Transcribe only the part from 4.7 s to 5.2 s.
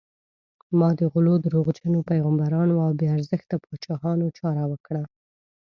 وکړه.